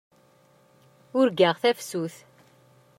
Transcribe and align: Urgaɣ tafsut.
Urgaɣ 1.19 1.53
tafsut. 1.61 2.15